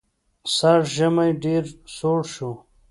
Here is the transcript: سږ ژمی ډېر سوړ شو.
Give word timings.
سږ 0.55 0.81
ژمی 0.95 1.29
ډېر 1.43 1.63
سوړ 1.95 2.19
شو. 2.33 2.51